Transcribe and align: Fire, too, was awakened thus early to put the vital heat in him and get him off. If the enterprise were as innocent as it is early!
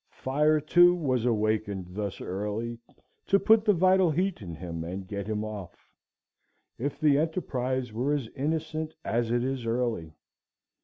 Fire, 0.17 0.59
too, 0.59 0.95
was 0.95 1.25
awakened 1.25 1.89
thus 1.93 2.21
early 2.21 2.79
to 3.27 3.37
put 3.39 3.63
the 3.63 3.73
vital 3.73 4.09
heat 4.09 4.41
in 4.41 4.55
him 4.55 4.83
and 4.83 5.07
get 5.07 5.27
him 5.27 5.45
off. 5.45 5.91
If 6.79 6.99
the 6.99 7.19
enterprise 7.19 7.93
were 7.93 8.11
as 8.15 8.27
innocent 8.29 8.95
as 9.05 9.29
it 9.29 9.43
is 9.43 9.63
early! 9.67 10.15